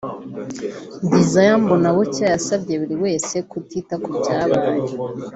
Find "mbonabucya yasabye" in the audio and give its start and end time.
1.61-2.73